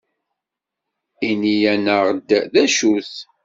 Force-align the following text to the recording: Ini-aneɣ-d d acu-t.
Ini-aneɣ-d 1.29 2.27
d 2.51 2.53
acu-t. 2.63 3.13